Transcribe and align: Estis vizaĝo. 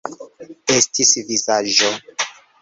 Estis 0.75 1.11
vizaĝo. 1.27 1.93